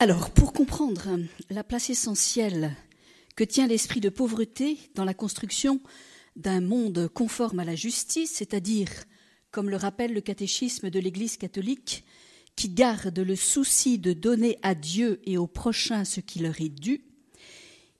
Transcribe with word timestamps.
Alors, 0.00 0.30
pour 0.30 0.52
comprendre 0.52 1.18
la 1.50 1.64
place 1.64 1.88
essentielle 1.88 2.74
que 3.36 3.44
tient 3.44 3.66
l'esprit 3.66 4.00
de 4.00 4.08
pauvreté 4.08 4.78
dans 4.94 5.04
la 5.04 5.14
construction 5.14 5.80
d'un 6.36 6.60
monde 6.60 7.08
conforme 7.14 7.60
à 7.60 7.64
la 7.64 7.76
justice, 7.76 8.32
c'est-à-dire, 8.32 8.90
comme 9.50 9.70
le 9.70 9.76
rappelle 9.76 10.12
le 10.12 10.20
catéchisme 10.20 10.90
de 10.90 10.98
l'Église 10.98 11.36
catholique, 11.36 12.04
qui 12.56 12.68
garde 12.68 13.18
le 13.18 13.36
souci 13.36 13.98
de 13.98 14.12
donner 14.12 14.58
à 14.62 14.74
Dieu 14.74 15.20
et 15.24 15.38
au 15.38 15.46
prochain 15.46 16.04
ce 16.04 16.20
qui 16.20 16.40
leur 16.40 16.60
est 16.60 16.68
dû, 16.68 17.04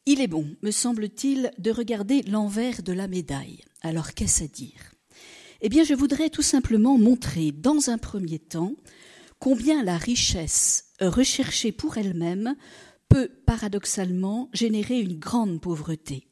il 0.07 0.21
est 0.21 0.29
bon, 0.29 0.55
me 0.63 0.71
semble-t-il, 0.71 1.53
de 1.59 1.71
regarder 1.71 2.23
l'envers 2.23 2.83
de 2.83 2.93
la 2.93 3.09
médaille. 3.09 3.65
Alors 3.81 4.13
qu'est-ce 4.13 4.45
à 4.45 4.47
dire? 4.49 4.93
Eh 5.63 5.69
bien, 5.69 5.85
je 5.85 5.95
voudrais 5.95 6.29
tout 6.29 6.43
simplement 6.43 6.99
montrer, 6.99 7.53
dans 7.53 7.89
un 7.89 7.99
premier 7.99 8.39
temps, 8.39 8.75
combien 9.39 9.83
la 9.83 9.97
richesse 9.97 10.84
recherchée 11.01 11.73
pour 11.73 11.99
elle-même 11.99 12.57
peut 13.09 13.29
paradoxalement 13.47 14.49
générer 14.53 15.01
une 15.01 15.19
grande 15.19 15.61
pauvreté. 15.61 16.27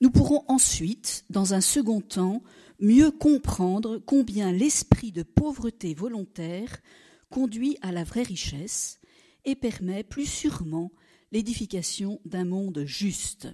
Nous 0.00 0.10
pourrons 0.10 0.44
ensuite, 0.48 1.24
dans 1.30 1.54
un 1.54 1.60
second 1.60 2.00
temps, 2.00 2.42
mieux 2.80 3.10
comprendre 3.10 3.98
combien 3.98 4.50
l'esprit 4.52 5.12
de 5.12 5.22
pauvreté 5.22 5.94
volontaire 5.94 6.80
conduit 7.30 7.78
à 7.82 7.92
la 7.92 8.04
vraie 8.04 8.24
richesse 8.24 9.00
et 9.44 9.54
permet 9.54 10.02
plus 10.02 10.26
sûrement 10.26 10.90
l'édification 11.30 12.20
d'un 12.24 12.44
monde 12.44 12.82
juste. 12.84 13.48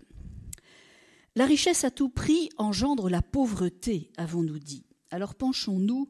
La 1.36 1.46
richesse 1.46 1.84
à 1.84 1.90
tout 1.90 2.08
prix 2.08 2.48
engendre 2.56 3.08
la 3.08 3.22
pauvreté, 3.22 4.10
avons-nous 4.16 4.58
dit. 4.58 4.84
Alors 5.10 5.34
penchons-nous 5.34 6.08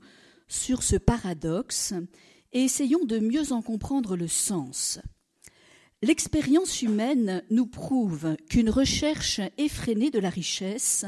sur 0.49 0.83
ce 0.83 0.97
paradoxe 0.97 1.95
et 2.53 2.65
essayons 2.65 3.05
de 3.05 3.19
mieux 3.19 3.53
en 3.53 3.63
comprendre 3.63 4.17
le 4.17 4.29
sens. 4.29 5.01
L'expérience 6.03 6.83
humaine 6.83 7.43
nous 7.51 7.67
prouve 7.67 8.37
qu'une 8.49 8.71
recherche 8.71 9.41
effrénée 9.57 10.11
de 10.11 10.21
la 10.21 10.31
richesse 10.31 11.05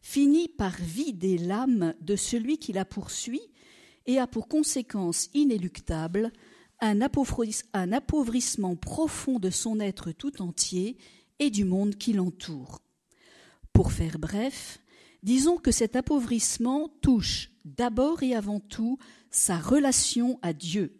finit 0.00 0.48
par 0.48 0.76
vider 0.76 1.38
l'âme 1.38 1.94
de 2.00 2.16
celui 2.16 2.58
qui 2.58 2.72
la 2.72 2.84
poursuit 2.84 3.50
et 4.06 4.18
a 4.18 4.26
pour 4.26 4.48
conséquence 4.48 5.28
inéluctable 5.34 6.32
un, 6.80 7.00
appauvrissement 7.00 8.76
profond 8.76 9.38
de 9.38 9.50
son 9.50 9.80
être 9.80 10.12
tout 10.12 10.40
entier 10.40 10.96
et 11.38 11.50
du 11.50 11.64
monde 11.64 11.96
qui 11.96 12.12
l'entoure. 12.12 12.80
Pour 13.72 13.92
faire 13.92 14.18
bref, 14.18 14.80
disons 15.22 15.56
que 15.56 15.70
cet 15.70 15.96
appauvrissement 15.96 16.88
touche 17.00 17.50
d'abord 17.64 18.22
et 18.22 18.34
avant 18.34 18.60
tout 18.60 18.98
sa 19.30 19.58
relation 19.58 20.38
à 20.42 20.52
Dieu, 20.52 20.98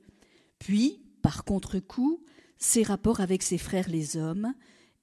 puis, 0.58 1.00
par 1.22 1.44
contre-coup, 1.44 2.22
ses 2.58 2.82
rapports 2.82 3.20
avec 3.20 3.42
ses 3.42 3.58
frères 3.58 3.88
les 3.88 4.16
hommes, 4.16 4.52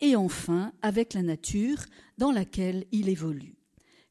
et 0.02 0.16
enfin 0.16 0.74
avec 0.82 1.14
la 1.14 1.22
nature 1.22 1.86
dans 2.18 2.32
laquelle 2.32 2.86
il 2.92 3.10
évolue. 3.10 3.56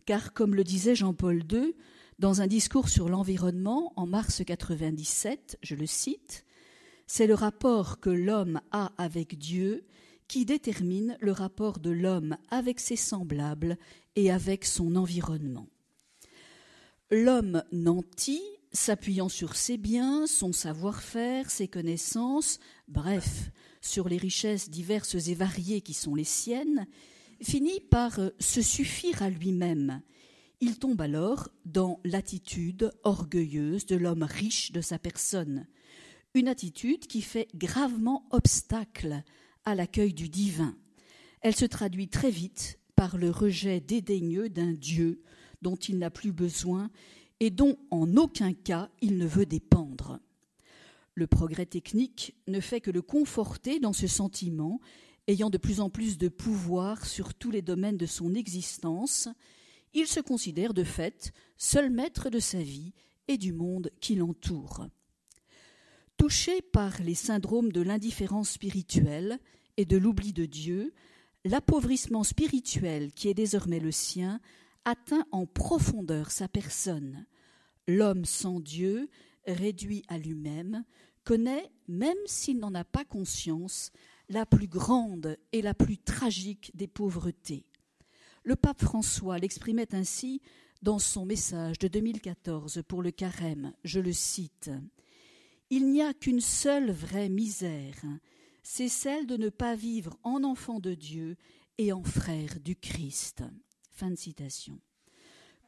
Car, 0.07 0.33
comme 0.33 0.55
le 0.55 0.65
disait 0.65 0.95
Jean-Paul 0.95 1.43
II 1.51 1.75
dans 2.19 2.41
un 2.41 2.47
discours 2.47 2.89
sur 2.89 3.09
l'environnement 3.09 3.93
en 3.97 4.07
mars 4.07 4.43
97, 4.45 5.59
je 5.63 5.75
le 5.75 5.87
cite, 5.87 6.45
c'est 7.07 7.27
le 7.27 7.35
rapport 7.35 8.01
que 8.01 8.11
l'homme 8.11 8.61
a 8.71 8.93
avec 8.97 9.39
Dieu 9.39 9.87
qui 10.27 10.47
détermine 10.47 11.19
le 11.21 11.33
rapport 11.33 11.79
de 11.79 11.91
l'homme 11.91 12.37
avec 12.51 12.81
ses 12.81 12.97
semblables 12.97 13.77
et 14.17 14.31
avec 14.31 14.65
son 14.65 14.97
environnement. 14.97 15.69
L'homme 17.11 17.63
nanti 17.73 18.41
s'appuyant 18.73 19.29
sur 19.29 19.55
ses 19.55 19.77
biens, 19.77 20.27
son 20.27 20.53
savoir-faire, 20.53 21.51
ses 21.51 21.69
connaissances, 21.69 22.59
bref, 22.89 23.51
sur 23.81 24.09
les 24.09 24.17
richesses 24.17 24.69
diverses 24.69 25.29
et 25.29 25.35
variées 25.35 25.81
qui 25.81 25.95
sont 25.95 26.15
les 26.15 26.25
siennes, 26.25 26.87
finit 27.41 27.81
par 27.81 28.19
euh, 28.19 28.31
se 28.41 28.63
suffire 28.63 29.23
à 29.23 29.31
lui-même. 29.31 30.03
Il 30.61 30.79
tombe 30.79 31.01
alors 31.01 31.49
dans 31.65 32.01
l'attitude 32.05 32.91
orgueilleuse 33.05 33.87
de 33.87 33.97
l'homme 33.97 34.23
riche 34.23 34.73
de 34.73 34.81
sa 34.81 34.99
personne, 34.99 35.67
une 36.35 36.49
attitude 36.49 37.07
qui 37.07 37.23
fait 37.23 37.49
gravement 37.55 38.27
obstacle 38.31 39.23
à 39.65 39.75
l'accueil 39.75 40.15
du 40.15 40.29
divin. 40.29 40.77
Elle 41.43 41.55
se 41.55 41.65
traduit 41.65 42.09
très 42.09 42.31
vite 42.31 42.79
par 42.97 43.17
le 43.17 43.31
rejet 43.31 43.81
dédaigneux 43.81 44.49
d'un 44.49 44.73
Dieu 44.73 45.23
dont 45.63 45.77
il 45.77 45.99
n'a 45.99 46.11
plus 46.11 46.33
besoin 46.33 46.91
et 47.41 47.51
dont 47.51 47.79
en 47.91 48.17
aucun 48.17 48.53
cas 48.53 48.91
il 49.01 49.19
ne 49.19 49.27
veut 49.27 49.47
dépendre. 49.47 50.21
Le 51.15 51.27
progrès 51.27 51.67
technique 51.67 52.35
ne 52.49 52.61
fait 52.61 52.81
que 52.81 52.91
le 52.91 53.03
conforter 53.03 53.79
dans 53.79 53.93
ce 53.93 54.07
sentiment, 54.07 54.81
ayant 55.29 55.51
de 55.51 55.59
plus 55.59 55.81
en 55.81 55.91
plus 55.91 56.19
de 56.19 56.29
pouvoir 56.29 57.07
sur 57.07 57.35
tous 57.35 57.51
les 57.51 57.63
domaines 57.63 57.97
de 57.97 58.07
son 58.07 58.35
existence, 58.35 59.29
il 59.95 60.07
se 60.07 60.21
considère 60.21 60.75
de 60.75 60.85
fait 60.85 61.33
seul 61.57 61.91
maître 61.91 62.31
de 62.31 62.41
sa 62.41 62.63
vie 62.63 62.93
et 63.29 63.39
du 63.39 63.53
monde 63.53 63.91
qui 64.01 64.17
l'entoure. 64.17 64.87
Touché 66.17 66.63
par 66.63 67.01
les 67.01 67.15
syndromes 67.15 67.73
de 67.73 67.81
l'indifférence 67.81 68.51
spirituelle 68.51 69.39
et 69.77 69.85
de 69.85 69.97
l'oubli 69.97 70.33
de 70.33 70.47
Dieu, 70.47 70.95
l'appauvrissement 71.45 72.25
spirituel 72.25 73.13
qui 73.13 73.29
est 73.29 73.35
désormais 73.35 73.81
le 73.81 73.93
sien 73.93 74.41
atteint 74.85 75.27
en 75.31 75.47
profondeur 75.47 76.31
sa 76.31 76.49
personne. 76.49 77.27
L'homme 77.87 78.25
sans 78.25 78.61
Dieu, 78.61 79.09
réduit 79.47 80.03
à 80.09 80.19
lui-même, 80.19 80.85
connaît, 81.25 81.71
même 81.89 82.17
s'il 82.27 82.59
n'en 82.59 82.75
a 82.75 82.85
pas 82.85 83.05
conscience, 83.05 83.93
la 84.29 84.47
plus 84.47 84.69
grande 84.69 85.37
et 85.53 85.63
la 85.63 85.75
plus 85.75 85.99
tragique 85.99 86.71
des 86.75 86.87
pauvretés. 86.87 87.67
Le 88.43 88.57
pape 88.57 88.83
François 88.83 89.39
l'exprimait 89.39 89.95
ainsi 89.95 90.41
dans 90.83 90.99
son 90.99 91.25
message 91.25 91.79
de 91.79 91.89
2014 91.89 92.83
pour 92.87 93.03
le 93.03 93.11
carême, 93.11 93.73
je 93.85 94.01
le 94.01 94.13
cite. 94.13 94.71
Il 95.71 95.91
n'y 95.91 96.03
a 96.03 96.13
qu'une 96.13 96.43
seule 96.43 96.91
vraie 96.91 97.31
misère, 97.31 98.05
c'est 98.65 98.89
celle 98.89 99.27
de 99.27 99.37
ne 99.37 99.51
pas 99.51 99.77
vivre 99.77 100.19
en 100.25 100.43
enfant 100.43 100.81
de 100.81 100.95
Dieu 100.95 101.37
et 101.79 101.93
en 101.93 102.03
frère 102.03 102.59
du 102.61 102.75
Christ. 102.75 103.45
Fin 103.93 104.11
de 104.11 104.17
citation. 104.17 104.81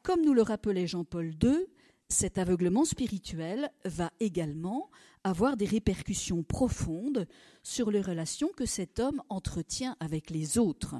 Comme 0.02 0.24
nous 0.24 0.34
le 0.34 0.42
rappelait 0.42 0.86
Jean-Paul 0.86 1.34
II, 1.42 1.66
cet 2.08 2.38
aveuglement 2.38 2.84
spirituel 2.84 3.70
va 3.84 4.10
également 4.18 4.90
avoir 5.24 5.56
des 5.56 5.66
répercussions 5.66 6.42
profondes 6.42 7.28
sur 7.62 7.90
les 7.90 8.00
relations 8.00 8.48
que 8.56 8.64
cet 8.66 8.98
homme 8.98 9.22
entretient 9.28 9.96
avec 10.00 10.30
les 10.30 10.56
autres. 10.56 10.96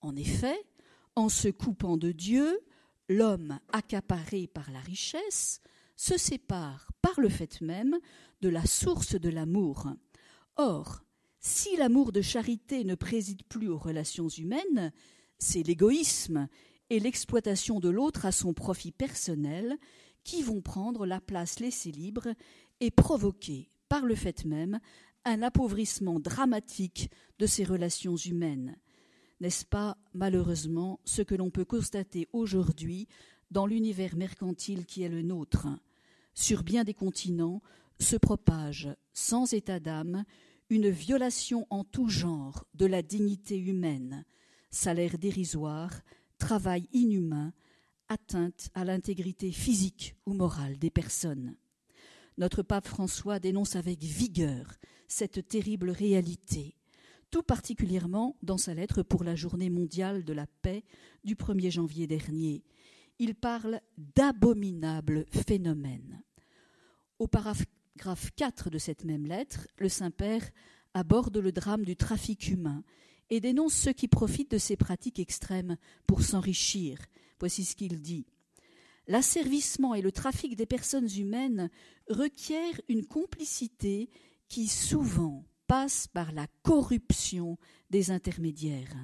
En 0.00 0.16
effet, 0.16 0.58
en 1.14 1.28
se 1.28 1.48
coupant 1.48 1.96
de 1.96 2.10
Dieu, 2.10 2.58
l'homme 3.08 3.60
accaparé 3.72 4.48
par 4.48 4.70
la 4.72 4.80
richesse 4.80 5.60
se 5.94 6.18
sépare 6.18 6.90
par 7.00 7.20
le 7.20 7.28
fait 7.28 7.60
même 7.60 7.96
de 8.40 8.48
la 8.48 8.66
source 8.66 9.14
de 9.14 9.28
l'amour. 9.28 9.86
Or, 10.56 11.02
si 11.42 11.76
l'amour 11.76 12.12
de 12.12 12.22
charité 12.22 12.84
ne 12.84 12.94
préside 12.94 13.42
plus 13.44 13.68
aux 13.68 13.76
relations 13.76 14.28
humaines, 14.28 14.92
c'est 15.38 15.64
l'égoïsme 15.64 16.48
et 16.88 17.00
l'exploitation 17.00 17.80
de 17.80 17.90
l'autre 17.90 18.24
à 18.24 18.32
son 18.32 18.54
profit 18.54 18.92
personnel 18.92 19.76
qui 20.22 20.42
vont 20.42 20.60
prendre 20.60 21.04
la 21.04 21.20
place 21.20 21.58
laissée 21.58 21.90
libre 21.90 22.28
et 22.78 22.92
provoquer, 22.92 23.70
par 23.88 24.06
le 24.06 24.14
fait 24.14 24.44
même, 24.44 24.78
un 25.24 25.42
appauvrissement 25.42 26.20
dramatique 26.20 27.10
de 27.40 27.46
ces 27.46 27.64
relations 27.64 28.16
humaines. 28.16 28.76
N'est-ce 29.40 29.64
pas, 29.64 29.98
malheureusement, 30.14 31.00
ce 31.04 31.22
que 31.22 31.34
l'on 31.34 31.50
peut 31.50 31.64
constater 31.64 32.28
aujourd'hui 32.32 33.08
dans 33.50 33.66
l'univers 33.66 34.14
mercantile 34.14 34.86
qui 34.86 35.02
est 35.02 35.08
le 35.08 35.22
nôtre? 35.22 35.66
Sur 36.34 36.62
bien 36.62 36.84
des 36.84 36.94
continents 36.94 37.62
se 37.98 38.16
propage, 38.16 38.88
sans 39.12 39.52
état 39.52 39.80
d'âme, 39.80 40.24
une 40.72 40.88
violation 40.88 41.66
en 41.68 41.84
tout 41.84 42.08
genre 42.08 42.64
de 42.72 42.86
la 42.86 43.02
dignité 43.02 43.58
humaine, 43.58 44.24
salaire 44.70 45.18
dérisoire, 45.18 46.00
travail 46.38 46.88
inhumain, 46.94 47.52
atteinte 48.08 48.70
à 48.72 48.86
l'intégrité 48.86 49.52
physique 49.52 50.16
ou 50.24 50.32
morale 50.32 50.78
des 50.78 50.88
personnes. 50.88 51.56
Notre 52.38 52.62
pape 52.62 52.88
François 52.88 53.38
dénonce 53.38 53.76
avec 53.76 54.02
vigueur 54.02 54.78
cette 55.08 55.46
terrible 55.46 55.90
réalité, 55.90 56.74
tout 57.30 57.42
particulièrement 57.42 58.38
dans 58.42 58.56
sa 58.56 58.72
lettre 58.72 59.02
pour 59.02 59.24
la 59.24 59.36
journée 59.36 59.68
mondiale 59.68 60.24
de 60.24 60.32
la 60.32 60.46
paix 60.62 60.84
du 61.22 61.34
1er 61.34 61.70
janvier 61.70 62.06
dernier. 62.06 62.64
Il 63.18 63.34
parle 63.34 63.82
d'abominables 64.16 65.26
phénomènes. 65.28 66.22
Au 67.18 67.28
paragraphe 67.94 68.30
4 68.36 68.70
de 68.70 68.78
cette 68.78 69.04
même 69.04 69.26
lettre, 69.26 69.68
le 69.76 69.88
Saint-Père 69.88 70.48
aborde 70.94 71.36
le 71.36 71.52
drame 71.52 71.84
du 71.84 71.96
trafic 71.96 72.48
humain 72.48 72.84
et 73.30 73.40
dénonce 73.40 73.74
ceux 73.74 73.92
qui 73.92 74.08
profitent 74.08 74.50
de 74.50 74.58
ces 74.58 74.76
pratiques 74.76 75.18
extrêmes 75.18 75.76
pour 76.06 76.22
s'enrichir. 76.22 76.98
Voici 77.38 77.64
ce 77.64 77.76
qu'il 77.76 78.00
dit. 78.00 78.26
L'asservissement 79.08 79.94
et 79.94 80.02
le 80.02 80.12
trafic 80.12 80.56
des 80.56 80.66
personnes 80.66 81.08
humaines 81.16 81.70
requièrent 82.08 82.80
une 82.88 83.04
complicité 83.04 84.08
qui 84.48 84.68
souvent, 84.68 85.44
passe 85.66 86.06
par 86.08 86.32
la 86.32 86.46
corruption 86.62 87.58
des 87.90 88.10
intermédiaires. 88.10 88.94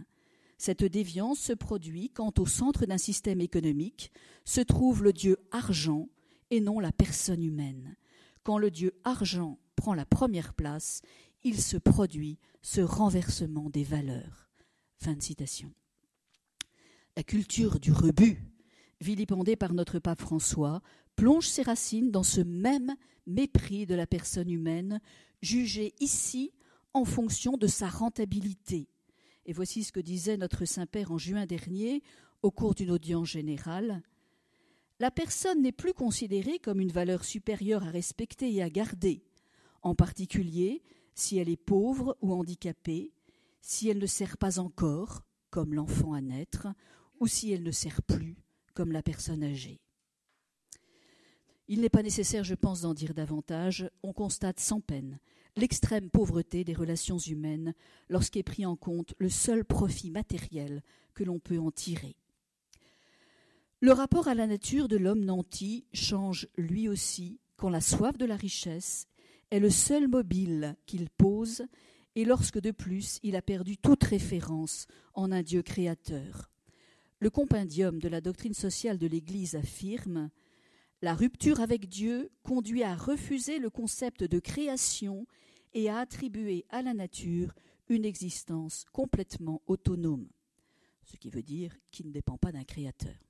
Cette 0.58 0.84
déviance 0.84 1.38
se 1.38 1.52
produit 1.52 2.10
quand 2.10 2.38
au 2.38 2.46
centre 2.46 2.84
d'un 2.84 2.98
système 2.98 3.40
économique 3.40 4.12
se 4.44 4.60
trouve 4.60 5.02
le 5.02 5.12
dieu 5.12 5.38
argent 5.52 6.08
et 6.50 6.60
non 6.60 6.80
la 6.80 6.92
personne 6.92 7.42
humaine. 7.42 7.96
Quand 8.42 8.58
le 8.58 8.70
dieu 8.70 8.92
argent 9.04 9.58
prend 9.76 9.94
la 9.94 10.06
première 10.06 10.54
place, 10.54 11.02
il 11.44 11.60
se 11.60 11.76
produit 11.76 12.38
ce 12.62 12.80
renversement 12.80 13.70
des 13.70 13.84
valeurs. 13.84 14.48
Fin 14.98 15.14
de 15.14 15.22
citation. 15.22 15.72
La 17.16 17.22
culture 17.22 17.78
du 17.78 17.92
rebut, 17.92 18.42
vilipendée 19.00 19.56
par 19.56 19.72
notre 19.72 19.98
pape 19.98 20.20
François, 20.20 20.82
plonge 21.16 21.46
ses 21.46 21.62
racines 21.62 22.10
dans 22.10 22.22
ce 22.22 22.40
même 22.40 22.94
mépris 23.26 23.86
de 23.86 23.94
la 23.94 24.06
personne 24.06 24.50
humaine, 24.50 25.00
jugée 25.42 25.94
ici 26.00 26.52
en 26.94 27.04
fonction 27.04 27.56
de 27.56 27.66
sa 27.66 27.88
rentabilité, 27.88 28.88
et 29.46 29.52
voici 29.52 29.84
ce 29.84 29.92
que 29.92 30.00
disait 30.00 30.36
notre 30.36 30.64
Saint-Père 30.64 31.12
en 31.12 31.18
juin 31.18 31.46
dernier 31.46 32.02
au 32.42 32.50
cours 32.50 32.74
d'une 32.74 32.90
audience 32.90 33.28
générale. 33.28 34.02
La 35.00 35.10
personne 35.10 35.62
n'est 35.62 35.72
plus 35.72 35.94
considérée 35.94 36.58
comme 36.58 36.80
une 36.80 36.90
valeur 36.90 37.24
supérieure 37.24 37.84
à 37.84 37.90
respecter 37.90 38.52
et 38.52 38.62
à 38.62 38.70
garder, 38.70 39.22
en 39.82 39.94
particulier 39.94 40.82
si 41.14 41.38
elle 41.38 41.48
est 41.48 41.56
pauvre 41.56 42.16
ou 42.20 42.32
handicapée, 42.32 43.12
si 43.60 43.88
elle 43.88 43.98
ne 43.98 44.06
sert 44.06 44.38
pas 44.38 44.58
encore, 44.58 45.24
comme 45.50 45.74
l'enfant 45.74 46.12
à 46.12 46.20
naître, 46.20 46.68
ou 47.18 47.26
si 47.26 47.52
elle 47.52 47.64
ne 47.64 47.72
sert 47.72 48.02
plus, 48.02 48.36
comme 48.74 48.92
la 48.92 49.02
personne 49.02 49.42
âgée. 49.42 49.80
Il 51.66 51.80
n'est 51.80 51.88
pas 51.88 52.02
nécessaire, 52.02 52.44
je 52.44 52.54
pense, 52.54 52.82
d'en 52.82 52.94
dire 52.94 53.14
davantage. 53.14 53.90
On 54.02 54.12
constate 54.12 54.60
sans 54.60 54.80
peine 54.80 55.18
l'extrême 55.56 56.08
pauvreté 56.08 56.64
des 56.64 56.72
relations 56.72 57.18
humaines 57.18 57.74
lorsqu'est 58.08 58.44
pris 58.44 58.64
en 58.64 58.76
compte 58.76 59.14
le 59.18 59.28
seul 59.28 59.64
profit 59.64 60.10
matériel 60.10 60.82
que 61.14 61.24
l'on 61.24 61.40
peut 61.40 61.58
en 61.58 61.70
tirer. 61.70 62.16
Le 63.80 63.92
rapport 63.92 64.26
à 64.26 64.34
la 64.34 64.48
nature 64.48 64.88
de 64.88 64.96
l'homme 64.96 65.24
nanti 65.24 65.86
change 65.92 66.48
lui 66.56 66.88
aussi 66.88 67.38
quand 67.56 67.68
la 67.68 67.80
soif 67.80 68.18
de 68.18 68.24
la 68.24 68.34
richesse 68.34 69.06
est 69.52 69.60
le 69.60 69.70
seul 69.70 70.08
mobile 70.08 70.76
qu'il 70.84 71.08
pose 71.08 71.64
et 72.16 72.24
lorsque 72.24 72.58
de 72.58 72.72
plus 72.72 73.20
il 73.22 73.36
a 73.36 73.42
perdu 73.42 73.76
toute 73.76 74.02
référence 74.02 74.88
en 75.14 75.30
un 75.30 75.42
Dieu 75.42 75.62
créateur. 75.62 76.50
Le 77.20 77.30
compendium 77.30 78.00
de 78.00 78.08
la 78.08 78.20
doctrine 78.20 78.52
sociale 78.52 78.98
de 78.98 79.06
l'Église 79.06 79.54
affirme 79.54 80.30
la 81.00 81.14
rupture 81.14 81.60
avec 81.60 81.88
Dieu 81.88 82.32
conduit 82.42 82.82
à 82.82 82.96
refuser 82.96 83.60
le 83.60 83.70
concept 83.70 84.24
de 84.24 84.40
création 84.40 85.24
et 85.72 85.88
à 85.88 85.98
attribuer 85.98 86.66
à 86.70 86.82
la 86.82 86.94
nature 86.94 87.54
une 87.88 88.04
existence 88.04 88.84
complètement 88.92 89.62
autonome, 89.68 90.28
ce 91.04 91.16
qui 91.16 91.30
veut 91.30 91.44
dire 91.44 91.76
qu'il 91.92 92.08
ne 92.08 92.12
dépend 92.12 92.38
pas 92.38 92.50
d'un 92.50 92.64
créateur. 92.64 93.27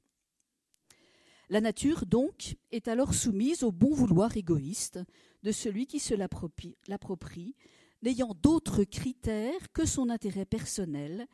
La 1.50 1.60
nature, 1.60 2.04
donc, 2.06 2.56
est 2.72 2.88
alors 2.88 3.14
soumise 3.14 3.62
au 3.62 3.72
bon 3.72 3.94
vouloir 3.94 4.36
égoïste 4.36 5.00
de 5.42 5.52
celui 5.52 5.86
qui 5.86 5.98
se 5.98 6.14
l'approprie, 6.14 7.56
n'ayant 8.02 8.34
d'autres 8.42 8.84
critères 8.84 9.72
que 9.72 9.86
son 9.86 10.10
intérêt 10.10 10.44
personnel 10.44 11.26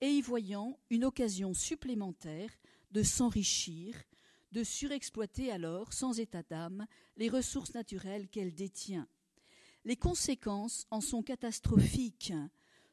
et 0.00 0.08
y 0.08 0.22
voyant 0.22 0.78
une 0.90 1.04
occasion 1.04 1.54
supplémentaire 1.54 2.50
de 2.90 3.02
s'enrichir 3.02 3.94
de 4.52 4.64
surexploiter 4.64 5.50
alors, 5.50 5.92
sans 5.92 6.18
état 6.18 6.42
d'âme, 6.42 6.86
les 7.16 7.28
ressources 7.28 7.74
naturelles 7.74 8.28
qu'elle 8.28 8.54
détient. 8.54 9.06
Les 9.84 9.96
conséquences 9.96 10.86
en 10.90 11.00
sont 11.00 11.22
catastrophiques, 11.22 12.32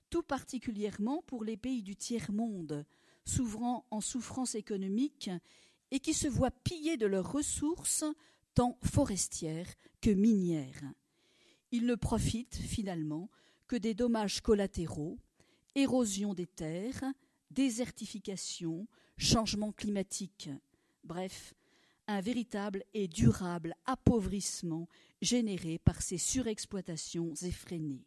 tout 0.10 0.24
particulièrement 0.24 1.22
pour 1.24 1.44
les 1.44 1.58
pays 1.58 1.82
du 1.82 1.96
tiers-monde, 1.96 2.86
s'ouvrant 3.26 3.86
en 3.92 4.02
souffrance 4.02 4.56
économique 4.56 5.30
et 5.92 6.00
qui 6.00 6.14
se 6.14 6.28
voient 6.28 6.52
piller 6.52 6.98
de 6.98 7.06
leurs 7.06 7.32
ressources 7.32 8.04
tant 8.54 8.78
forestières 8.84 9.74
que 10.02 10.10
minières. 10.10 10.94
Ils 11.72 11.86
ne 11.86 11.96
profitent 11.96 12.56
finalement 12.56 13.30
que 13.68 13.76
des 13.76 13.94
dommages 13.94 14.42
collatéraux, 14.42 15.18
érosion 15.76 16.34
des 16.34 16.48
terres, 16.48 17.04
désertification, 17.52 18.88
changement 19.18 19.72
climatique 19.72 20.50
bref, 21.08 21.56
un 22.08 22.22
véritable 22.22 22.84
et 22.94 23.08
durable 23.08 23.74
appauvrissement 23.86 24.88
généré 25.22 25.80
par 25.80 26.02
ces 26.02 26.18
surexploitations 26.18 27.34
effrénées. 27.42 28.06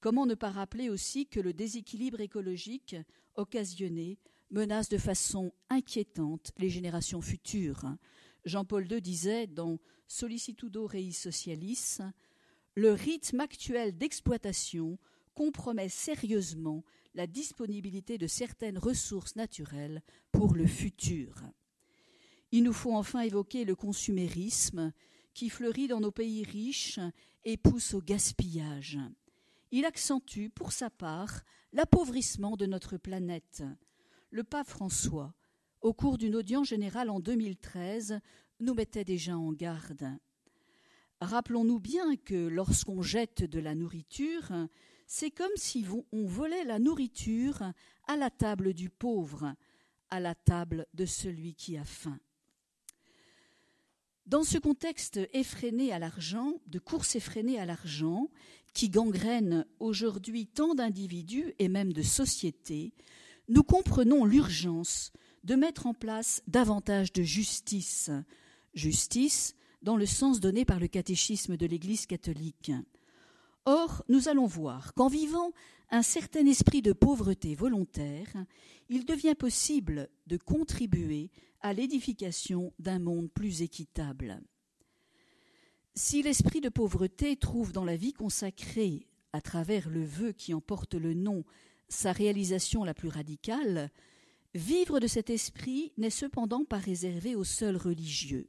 Comment 0.00 0.24
ne 0.24 0.34
pas 0.34 0.50
rappeler 0.50 0.88
aussi 0.88 1.26
que 1.26 1.40
le 1.40 1.52
déséquilibre 1.52 2.20
écologique 2.20 2.96
occasionné 3.34 4.18
menace 4.50 4.88
de 4.88 4.98
façon 4.98 5.52
inquiétante 5.68 6.52
les 6.58 6.68
générations 6.68 7.20
futures. 7.20 7.84
Jean-Paul 8.44 8.90
II 8.90 9.00
disait 9.00 9.46
dans 9.46 9.78
Sollicitudo 10.08 10.86
Rei 10.86 11.12
Socialis 11.12 11.98
Le 12.74 12.92
rythme 12.92 13.40
actuel 13.40 13.96
d'exploitation 13.96 14.98
compromet 15.34 15.88
sérieusement 15.88 16.84
la 17.14 17.26
disponibilité 17.26 18.18
de 18.18 18.26
certaines 18.26 18.78
ressources 18.78 19.36
naturelles 19.36 20.02
pour 20.32 20.54
le 20.54 20.66
futur. 20.66 21.42
Il 22.52 22.64
nous 22.64 22.72
faut 22.72 22.94
enfin 22.94 23.20
évoquer 23.20 23.64
le 23.64 23.76
consumérisme 23.76 24.92
qui 25.34 25.48
fleurit 25.48 25.88
dans 25.88 26.00
nos 26.00 26.10
pays 26.10 26.42
riches 26.44 27.00
et 27.44 27.56
pousse 27.56 27.94
au 27.94 28.02
gaspillage. 28.02 28.98
Il 29.70 29.84
accentue, 29.84 30.48
pour 30.48 30.72
sa 30.72 30.90
part, 30.90 31.42
l'appauvrissement 31.72 32.56
de 32.56 32.66
notre 32.66 32.96
planète. 32.96 33.62
Le 34.32 34.44
pape 34.44 34.68
François, 34.68 35.34
au 35.80 35.92
cours 35.92 36.16
d'une 36.16 36.36
audience 36.36 36.68
générale 36.68 37.10
en 37.10 37.18
2013, 37.18 38.20
nous 38.60 38.74
mettait 38.74 39.04
déjà 39.04 39.36
en 39.36 39.52
garde. 39.52 40.06
Rappelons-nous 41.20 41.80
bien 41.80 42.14
que 42.14 42.46
lorsqu'on 42.46 43.02
jette 43.02 43.42
de 43.42 43.58
la 43.58 43.74
nourriture, 43.74 44.52
c'est 45.08 45.32
comme 45.32 45.50
si 45.56 45.84
on 46.12 46.26
volait 46.26 46.62
la 46.62 46.78
nourriture 46.78 47.72
à 48.06 48.16
la 48.16 48.30
table 48.30 48.72
du 48.72 48.88
pauvre, 48.88 49.56
à 50.10 50.20
la 50.20 50.36
table 50.36 50.86
de 50.94 51.06
celui 51.06 51.54
qui 51.54 51.76
a 51.76 51.84
faim. 51.84 52.20
Dans 54.26 54.44
ce 54.44 54.58
contexte 54.58 55.18
effréné 55.32 55.92
à 55.92 55.98
l'argent, 55.98 56.54
de 56.68 56.78
course 56.78 57.16
effrénée 57.16 57.58
à 57.58 57.66
l'argent, 57.66 58.30
qui 58.74 58.90
gangrène 58.90 59.66
aujourd'hui 59.80 60.46
tant 60.46 60.76
d'individus 60.76 61.52
et 61.58 61.68
même 61.68 61.92
de 61.92 62.02
sociétés, 62.02 62.94
nous 63.50 63.64
comprenons 63.64 64.24
l'urgence 64.24 65.12
de 65.42 65.56
mettre 65.56 65.86
en 65.86 65.92
place 65.92 66.42
davantage 66.46 67.12
de 67.12 67.22
justice. 67.22 68.10
Justice 68.74 69.56
dans 69.82 69.96
le 69.96 70.06
sens 70.06 70.38
donné 70.40 70.64
par 70.64 70.78
le 70.78 70.86
catéchisme 70.86 71.56
de 71.56 71.66
l'Église 71.66 72.06
catholique. 72.06 72.70
Or, 73.64 74.04
nous 74.08 74.28
allons 74.28 74.46
voir 74.46 74.94
qu'en 74.94 75.08
vivant 75.08 75.52
un 75.90 76.02
certain 76.02 76.46
esprit 76.46 76.80
de 76.80 76.92
pauvreté 76.92 77.56
volontaire, 77.56 78.32
il 78.88 79.04
devient 79.04 79.34
possible 79.34 80.08
de 80.28 80.36
contribuer 80.36 81.30
à 81.60 81.72
l'édification 81.72 82.72
d'un 82.78 83.00
monde 83.00 83.30
plus 83.32 83.62
équitable. 83.62 84.40
Si 85.94 86.22
l'esprit 86.22 86.60
de 86.60 86.68
pauvreté 86.68 87.36
trouve 87.36 87.72
dans 87.72 87.84
la 87.84 87.96
vie 87.96 88.12
consacrée, 88.12 89.08
à 89.32 89.40
travers 89.40 89.88
le 89.88 90.04
vœu 90.04 90.32
qui 90.32 90.54
en 90.54 90.60
porte 90.60 90.94
le 90.94 91.14
nom, 91.14 91.44
sa 91.90 92.12
réalisation 92.12 92.84
la 92.84 92.94
plus 92.94 93.08
radicale, 93.08 93.90
vivre 94.54 95.00
de 95.00 95.06
cet 95.06 95.28
esprit 95.28 95.92
n'est 95.98 96.08
cependant 96.08 96.64
pas 96.64 96.78
réservé 96.78 97.34
aux 97.34 97.44
seuls 97.44 97.76
religieux. 97.76 98.48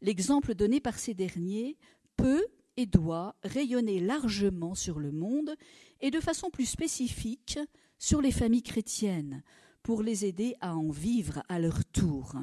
L'exemple 0.00 0.54
donné 0.54 0.80
par 0.80 0.98
ces 0.98 1.14
derniers 1.14 1.76
peut 2.16 2.46
et 2.76 2.86
doit 2.86 3.36
rayonner 3.42 4.00
largement 4.00 4.74
sur 4.74 4.98
le 4.98 5.12
monde 5.12 5.54
et 6.00 6.10
de 6.10 6.20
façon 6.20 6.50
plus 6.50 6.66
spécifique 6.66 7.58
sur 7.98 8.22
les 8.22 8.32
familles 8.32 8.62
chrétiennes, 8.62 9.42
pour 9.82 10.02
les 10.02 10.24
aider 10.24 10.54
à 10.60 10.76
en 10.76 10.90
vivre 10.90 11.42
à 11.48 11.58
leur 11.58 11.84
tour. 11.86 12.34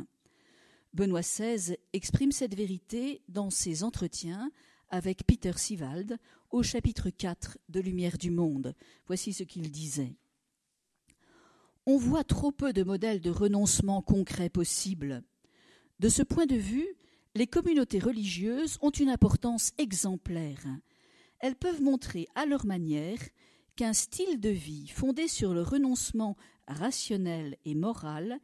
Benoît 0.94 1.22
XVI 1.22 1.78
exprime 1.94 2.32
cette 2.32 2.56
vérité 2.56 3.22
dans 3.28 3.50
ses 3.50 3.84
entretiens 3.84 4.52
avec 4.90 5.26
Peter 5.26 5.54
Sivald 5.56 6.18
au 6.50 6.64
chapitre 6.64 7.10
4 7.10 7.58
de 7.70 7.80
Lumière 7.80 8.18
du 8.18 8.32
Monde. 8.32 8.74
Voici 9.08 9.34
ce 9.34 9.44
qu'il 9.44 9.72
disait. 9.72 10.16
On 11.86 11.98
voit 11.98 12.24
trop 12.24 12.52
peu 12.52 12.74
de 12.74 12.84
modèles 12.84 13.22
de 13.22 13.30
renoncement 13.30 14.02
concrets 14.02 14.50
possibles. 14.50 15.24
De 16.00 16.10
ce 16.10 16.22
point 16.22 16.46
de 16.46 16.56
vue, 16.56 16.88
les 17.36 17.48
communautés 17.48 18.00
religieuses 18.00 18.78
ont 18.82 18.90
une 18.90 19.10
importance 19.10 19.72
exemplaire. 19.78 20.64
Elles 21.40 21.56
peuvent 21.56 21.82
montrer 21.82 22.28
à 22.36 22.46
leur 22.46 22.66
manière 22.66 23.20
qu'un 23.76 23.94
style 23.94 24.40
de 24.40 24.50
vie 24.50 24.88
fondé 24.88 25.28
sur 25.28 25.54
le 25.54 25.62
renoncement 25.62 26.36
rationnel 26.68 27.58
et 27.64 27.76
moral 27.76 28.40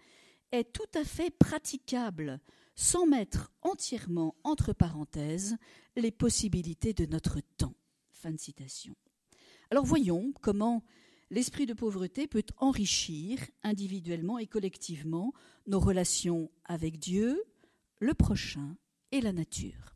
est 0.52 0.72
tout 0.72 0.82
à 0.94 1.04
fait 1.04 1.32
praticable 1.32 2.40
sans 2.76 3.06
mettre 3.06 3.52
entièrement 3.62 4.36
entre 4.44 4.74
parenthèses 4.74 5.58
les 5.96 6.12
possibilités 6.12 6.94
de 6.94 7.06
notre 7.06 7.40
temps. 7.58 7.76
Fin 8.12 8.32
de 8.32 8.40
citation. 8.40 8.96
Alors 9.70 9.86
voyons 9.86 10.34
comment 10.42 10.84
l'esprit 11.30 11.66
de 11.66 11.74
pauvreté 11.74 12.28
peut 12.28 12.46
enrichir 12.58 13.40
individuellement 13.64 14.38
et 14.38 14.48
collectivement 14.48 15.34
nos 15.68 15.80
relations 15.80 16.52
avec 16.66 17.00
Dieu, 17.00 17.44
le 18.00 18.14
prochain 18.14 18.78
et 19.12 19.22
la 19.22 19.34
nature. 19.34 19.96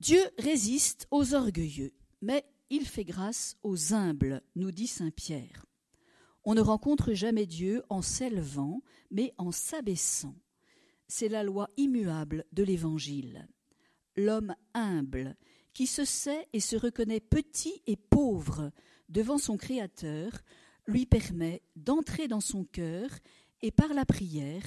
Dieu 0.00 0.20
résiste 0.38 1.06
aux 1.10 1.34
orgueilleux, 1.34 1.94
mais 2.20 2.44
il 2.68 2.86
fait 2.86 3.04
grâce 3.04 3.56
aux 3.62 3.94
humbles, 3.94 4.42
nous 4.54 4.70
dit 4.70 4.86
Saint 4.86 5.10
Pierre. 5.10 5.64
On 6.44 6.54
ne 6.54 6.60
rencontre 6.60 7.14
jamais 7.14 7.46
Dieu 7.46 7.82
en 7.88 8.02
s'élevant, 8.02 8.82
mais 9.10 9.32
en 9.38 9.50
s'abaissant. 9.50 10.34
C'est 11.16 11.28
la 11.28 11.44
loi 11.44 11.70
immuable 11.76 12.44
de 12.50 12.64
l'Évangile. 12.64 13.46
L'homme 14.16 14.56
humble, 14.74 15.36
qui 15.72 15.86
se 15.86 16.04
sait 16.04 16.48
et 16.52 16.58
se 16.58 16.74
reconnaît 16.74 17.20
petit 17.20 17.80
et 17.86 17.94
pauvre 17.94 18.72
devant 19.08 19.38
son 19.38 19.56
Créateur, 19.56 20.32
lui 20.88 21.06
permet 21.06 21.62
d'entrer 21.76 22.26
dans 22.26 22.40
son 22.40 22.64
cœur 22.64 23.08
et 23.62 23.70
par 23.70 23.94
la 23.94 24.04
prière 24.04 24.64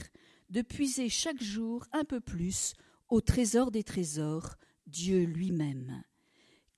de 0.49 0.61
puiser 0.61 1.09
chaque 1.09 1.43
jour 1.43 1.85
un 1.91 2.05
peu 2.05 2.21
plus 2.21 2.75
au 3.09 3.19
trésor 3.19 3.69
des 3.69 3.83
trésors, 3.83 4.55
Dieu 4.85 5.25
lui-même. 5.25 6.01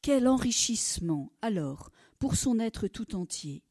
Quel 0.01 0.27
enrichissement 0.27 1.31
alors 1.43 1.91
pour 2.17 2.37
son 2.37 2.57
être 2.57 2.87
tout 2.87 3.13
entier. 3.13 3.61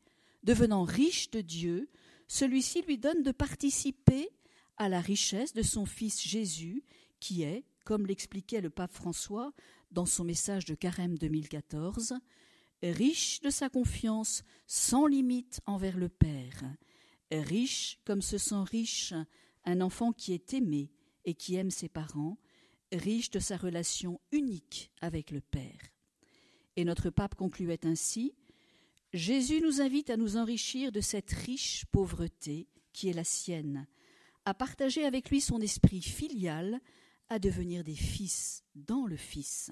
Devenant 0.44 0.84
riche 0.84 1.32
de 1.32 1.40
Dieu, 1.40 1.90
celui-ci 2.28 2.82
lui 2.82 2.98
donne 2.98 3.24
de 3.24 3.32
participer 3.32 4.30
à 4.78 4.88
la 4.88 5.00
richesse 5.00 5.52
de 5.52 5.62
son 5.62 5.86
Fils 5.86 6.26
Jésus, 6.26 6.82
qui 7.20 7.42
est, 7.42 7.64
comme 7.84 8.06
l'expliquait 8.06 8.60
le 8.60 8.70
pape 8.70 8.92
François 8.92 9.52
dans 9.90 10.06
son 10.06 10.24
message 10.24 10.64
de 10.64 10.74
Carême 10.74 11.18
2014, 11.18 12.14
riche 12.82 13.40
de 13.40 13.50
sa 13.50 13.68
confiance 13.68 14.42
sans 14.66 15.06
limite 15.06 15.60
envers 15.66 15.96
le 15.96 16.08
Père, 16.08 16.62
riche 17.30 17.98
comme 18.04 18.22
se 18.22 18.38
sent 18.38 18.62
riche 18.70 19.14
un 19.64 19.80
enfant 19.80 20.12
qui 20.12 20.32
est 20.32 20.54
aimé 20.54 20.90
et 21.24 21.34
qui 21.34 21.56
aime 21.56 21.70
ses 21.70 21.88
parents, 21.88 22.38
riche 22.92 23.30
de 23.30 23.40
sa 23.40 23.56
relation 23.56 24.20
unique 24.32 24.90
avec 25.00 25.30
le 25.30 25.40
Père. 25.40 25.80
Et 26.76 26.84
notre 26.84 27.10
pape 27.10 27.34
concluait 27.34 27.84
ainsi 27.84 28.34
Jésus 29.14 29.60
nous 29.62 29.80
invite 29.80 30.10
à 30.10 30.18
nous 30.18 30.36
enrichir 30.36 30.92
de 30.92 31.00
cette 31.00 31.32
riche 31.32 31.86
pauvreté 31.90 32.68
qui 32.92 33.08
est 33.08 33.14
la 33.14 33.24
sienne, 33.24 33.86
à 34.48 34.54
partager 34.54 35.04
avec 35.04 35.28
lui 35.28 35.42
son 35.42 35.60
esprit 35.60 36.00
filial, 36.00 36.80
à 37.28 37.38
devenir 37.38 37.84
des 37.84 37.94
fils 37.94 38.64
dans 38.74 39.04
le 39.04 39.18
Fils. 39.18 39.70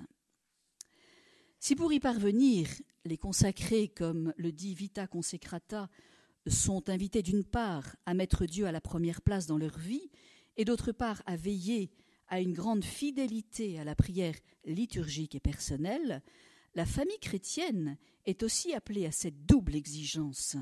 Si 1.59 1.75
pour 1.75 1.95
y 1.95 1.99
parvenir, 1.99 2.69
les 3.07 3.17
consacrés, 3.17 3.89
comme 3.89 4.35
le 4.37 4.53
dit 4.53 4.75
Vita 4.75 5.07
Consecrata, 5.07 5.89
sont 6.47 6.91
invités 6.91 7.23
d'une 7.23 7.43
part 7.43 7.97
à 8.05 8.13
mettre 8.13 8.45
Dieu 8.45 8.67
à 8.67 8.73
la 8.73 8.83
première 8.83 9.23
place 9.23 9.47
dans 9.47 9.57
leur 9.57 9.79
vie, 9.79 10.11
et 10.59 10.67
d'autre 10.67 10.93
part 10.93 11.23
à 11.25 11.37
veiller 11.37 11.91
à 12.29 12.43
une 12.43 12.53
grande 12.53 12.85
fidélité 12.85 13.79
à 13.79 13.85
la 13.85 13.95
prière 13.95 14.37
liturgique 14.67 15.37
et 15.37 15.41
personnelle, 15.41 16.23
la 16.75 16.85
famille 16.85 17.19
chrétienne 17.21 17.97
est 18.27 18.43
aussi 18.43 18.75
appelée 18.75 19.07
à 19.07 19.11
cette 19.11 19.47
double 19.47 19.75
exigence. 19.75 20.55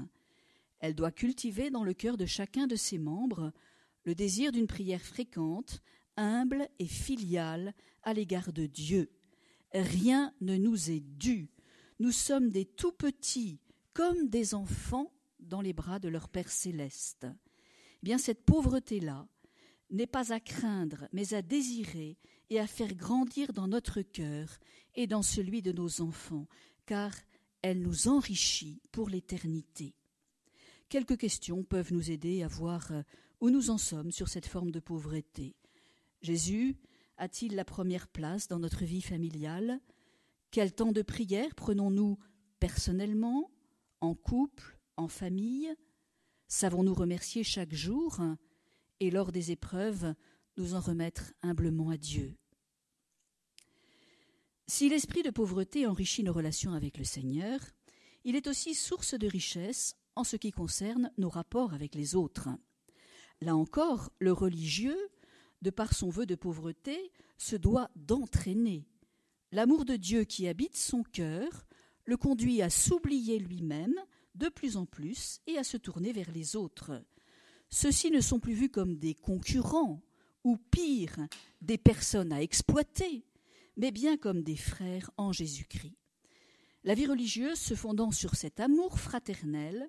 Elle 0.78 0.94
doit 0.94 1.10
cultiver 1.10 1.70
dans 1.70 1.82
le 1.82 1.94
cœur 1.94 2.16
de 2.16 2.26
chacun 2.26 2.68
de 2.68 2.76
ses 2.76 2.98
membres 2.98 3.52
le 4.04 4.14
désir 4.14 4.52
d'une 4.52 4.66
prière 4.66 5.02
fréquente, 5.02 5.82
humble 6.16 6.68
et 6.78 6.86
filiale 6.86 7.74
à 8.02 8.12
l'égard 8.12 8.52
de 8.52 8.66
Dieu. 8.66 9.10
Rien 9.72 10.32
ne 10.40 10.56
nous 10.56 10.90
est 10.90 11.00
dû. 11.00 11.50
Nous 11.98 12.12
sommes 12.12 12.50
des 12.50 12.64
tout 12.64 12.92
petits, 12.92 13.60
comme 13.92 14.28
des 14.28 14.54
enfants 14.54 15.12
dans 15.40 15.60
les 15.60 15.72
bras 15.72 15.98
de 15.98 16.08
leur 16.08 16.28
Père 16.28 16.50
céleste. 16.50 17.26
Eh 17.26 18.04
bien, 18.04 18.18
cette 18.18 18.44
pauvreté-là 18.44 19.26
n'est 19.90 20.06
pas 20.06 20.32
à 20.32 20.40
craindre, 20.40 21.08
mais 21.12 21.34
à 21.34 21.42
désirer 21.42 22.18
et 22.50 22.60
à 22.60 22.66
faire 22.66 22.94
grandir 22.94 23.52
dans 23.52 23.68
notre 23.68 24.02
cœur 24.02 24.58
et 24.94 25.06
dans 25.06 25.22
celui 25.22 25.62
de 25.62 25.72
nos 25.72 26.00
enfants, 26.00 26.46
car 26.86 27.12
elle 27.62 27.80
nous 27.80 28.08
enrichit 28.08 28.80
pour 28.92 29.08
l'éternité. 29.08 29.94
Quelques 30.88 31.16
questions 31.16 31.64
peuvent 31.64 31.92
nous 31.92 32.10
aider 32.10 32.42
à 32.42 32.48
voir 32.48 32.92
euh, 32.92 33.02
où 33.40 33.50
nous 33.50 33.70
en 33.70 33.78
sommes 33.78 34.12
sur 34.12 34.28
cette 34.28 34.46
forme 34.46 34.70
de 34.70 34.80
pauvreté? 34.80 35.56
Jésus 36.22 36.76
a-t-il 37.16 37.54
la 37.54 37.64
première 37.64 38.08
place 38.08 38.48
dans 38.48 38.58
notre 38.58 38.84
vie 38.84 39.02
familiale? 39.02 39.80
Quel 40.50 40.72
temps 40.72 40.92
de 40.92 41.02
prière 41.02 41.54
prenons-nous 41.54 42.18
personnellement, 42.60 43.50
en 44.00 44.14
couple, 44.14 44.78
en 44.96 45.08
famille? 45.08 45.74
Savons-nous 46.48 46.94
remercier 46.94 47.44
chaque 47.44 47.74
jour 47.74 48.20
et 49.00 49.10
lors 49.10 49.32
des 49.32 49.50
épreuves 49.50 50.14
nous 50.56 50.74
en 50.74 50.80
remettre 50.80 51.32
humblement 51.42 51.90
à 51.90 51.96
Dieu? 51.96 52.36
Si 54.66 54.88
l'esprit 54.88 55.22
de 55.22 55.30
pauvreté 55.30 55.86
enrichit 55.86 56.22
nos 56.22 56.32
relations 56.32 56.72
avec 56.72 56.96
le 56.96 57.04
Seigneur, 57.04 57.60
il 58.24 58.34
est 58.34 58.46
aussi 58.46 58.74
source 58.74 59.14
de 59.14 59.26
richesse 59.26 59.94
en 60.16 60.24
ce 60.24 60.36
qui 60.36 60.52
concerne 60.52 61.10
nos 61.18 61.28
rapports 61.28 61.74
avec 61.74 61.94
les 61.94 62.14
autres. 62.14 62.48
Là 63.40 63.56
encore, 63.56 64.10
le 64.18 64.32
religieux, 64.32 64.98
de 65.62 65.70
par 65.70 65.94
son 65.94 66.08
vœu 66.08 66.26
de 66.26 66.34
pauvreté, 66.34 67.12
se 67.38 67.56
doit 67.56 67.90
d'entraîner. 67.96 68.86
L'amour 69.52 69.84
de 69.84 69.96
Dieu 69.96 70.24
qui 70.24 70.48
habite 70.48 70.76
son 70.76 71.02
cœur 71.02 71.66
le 72.04 72.16
conduit 72.16 72.62
à 72.62 72.70
s'oublier 72.70 73.38
lui-même 73.38 73.94
de 74.34 74.48
plus 74.48 74.76
en 74.76 74.86
plus 74.86 75.40
et 75.46 75.58
à 75.58 75.64
se 75.64 75.76
tourner 75.76 76.12
vers 76.12 76.30
les 76.32 76.56
autres. 76.56 77.04
Ceux-ci 77.70 78.10
ne 78.10 78.20
sont 78.20 78.40
plus 78.40 78.52
vus 78.52 78.68
comme 78.68 78.96
des 78.96 79.14
concurrents 79.14 80.02
ou 80.42 80.56
pire, 80.56 81.16
des 81.62 81.78
personnes 81.78 82.32
à 82.32 82.42
exploiter, 82.42 83.24
mais 83.76 83.90
bien 83.90 84.16
comme 84.16 84.42
des 84.42 84.56
frères 84.56 85.10
en 85.16 85.32
Jésus-Christ. 85.32 85.96
La 86.84 86.94
vie 86.94 87.06
religieuse, 87.06 87.58
se 87.58 87.74
fondant 87.74 88.10
sur 88.10 88.34
cet 88.34 88.60
amour 88.60 88.98
fraternel, 88.98 89.88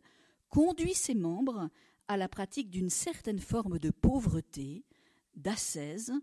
conduit 0.50 0.94
ses 0.94 1.16
membres 1.16 1.70
à 2.07 2.17
la 2.17 2.27
pratique 2.27 2.69
d'une 2.69 2.89
certaine 2.89 3.39
forme 3.39 3.79
de 3.79 3.89
pauvreté, 3.89 4.85
d'ascèse, 5.35 6.13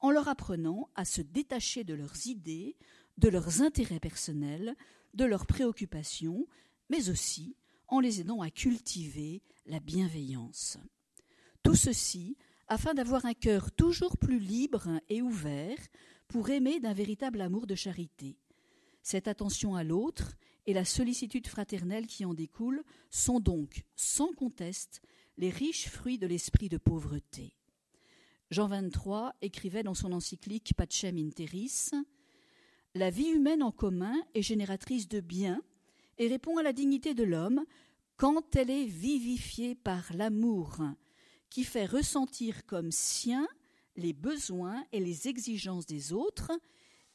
en 0.00 0.10
leur 0.10 0.28
apprenant 0.28 0.88
à 0.94 1.04
se 1.04 1.22
détacher 1.22 1.84
de 1.84 1.94
leurs 1.94 2.26
idées, 2.26 2.76
de 3.18 3.28
leurs 3.28 3.62
intérêts 3.62 4.00
personnels, 4.00 4.76
de 5.14 5.24
leurs 5.24 5.46
préoccupations, 5.46 6.46
mais 6.90 7.08
aussi 7.08 7.56
en 7.88 8.00
les 8.00 8.20
aidant 8.20 8.40
à 8.40 8.50
cultiver 8.50 9.42
la 9.66 9.80
bienveillance. 9.80 10.78
Tout 11.62 11.74
ceci 11.74 12.36
afin 12.68 12.94
d'avoir 12.94 13.24
un 13.26 13.34
cœur 13.34 13.72
toujours 13.72 14.16
plus 14.16 14.38
libre 14.38 14.88
et 15.08 15.22
ouvert 15.22 15.78
pour 16.28 16.50
aimer 16.50 16.80
d'un 16.80 16.94
véritable 16.94 17.40
amour 17.40 17.66
de 17.66 17.74
charité. 17.74 18.38
Cette 19.02 19.28
attention 19.28 19.74
à 19.74 19.84
l'autre 19.84 20.34
et 20.66 20.72
la 20.72 20.84
sollicitude 20.84 21.46
fraternelle 21.46 22.06
qui 22.06 22.24
en 22.24 22.32
découle 22.32 22.82
sont 23.10 23.38
donc, 23.38 23.84
sans 23.96 24.32
conteste, 24.32 25.02
les 25.36 25.50
riches 25.50 25.88
fruits 25.88 26.18
de 26.18 26.26
l'esprit 26.26 26.68
de 26.68 26.78
pauvreté. 26.78 27.56
Jean 28.50 28.68
XXIII 28.68 29.32
écrivait 29.42 29.82
dans 29.82 29.94
son 29.94 30.12
encyclique 30.12 30.74
Pacem 30.76 31.18
in 31.18 31.30
Terris 31.30 31.90
La 32.94 33.10
vie 33.10 33.30
humaine 33.30 33.62
en 33.62 33.72
commun 33.72 34.14
est 34.34 34.42
génératrice 34.42 35.08
de 35.08 35.20
bien 35.20 35.60
et 36.18 36.28
répond 36.28 36.58
à 36.58 36.62
la 36.62 36.72
dignité 36.72 37.14
de 37.14 37.24
l'homme 37.24 37.64
quand 38.16 38.54
elle 38.54 38.70
est 38.70 38.86
vivifiée 38.86 39.74
par 39.74 40.04
l'amour, 40.14 40.78
qui 41.50 41.64
fait 41.64 41.86
ressentir 41.86 42.64
comme 42.66 42.92
sien 42.92 43.48
les 43.96 44.12
besoins 44.12 44.84
et 44.92 45.00
les 45.00 45.26
exigences 45.28 45.86
des 45.86 46.12
autres 46.12 46.52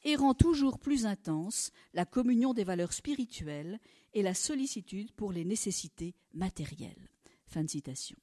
et 0.04 0.16
rend 0.16 0.34
toujours 0.34 0.80
plus 0.80 1.06
intense 1.06 1.72
la 1.94 2.06
communion 2.06 2.54
des 2.54 2.64
valeurs 2.64 2.94
spirituelles 2.94 3.80
et 4.14 4.22
la 4.22 4.34
sollicitude 4.34 5.12
pour 5.14 5.32
les 5.32 5.46
nécessités 5.46 6.16
matérielles. 6.34 7.10
Fin 7.50 7.64
de 7.64 7.70
citation. 7.70 8.16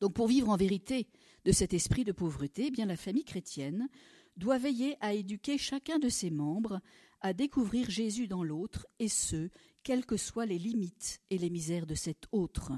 Donc 0.00 0.14
pour 0.14 0.26
vivre 0.26 0.48
en 0.48 0.56
vérité 0.56 1.06
de 1.44 1.52
cet 1.52 1.72
esprit 1.72 2.02
de 2.02 2.10
pauvreté, 2.10 2.66
eh 2.66 2.70
bien 2.72 2.86
la 2.86 2.96
famille 2.96 3.24
chrétienne 3.24 3.88
doit 4.36 4.58
veiller 4.58 4.96
à 5.00 5.12
éduquer 5.12 5.56
chacun 5.56 6.00
de 6.00 6.08
ses 6.08 6.30
membres 6.30 6.80
à 7.20 7.32
découvrir 7.32 7.88
Jésus 7.88 8.26
dans 8.26 8.42
l'autre, 8.42 8.88
et 8.98 9.08
ce, 9.08 9.48
quelles 9.84 10.04
que 10.04 10.16
soient 10.16 10.46
les 10.46 10.58
limites 10.58 11.20
et 11.30 11.38
les 11.38 11.50
misères 11.50 11.86
de 11.86 11.94
cet 11.94 12.26
autre. 12.32 12.72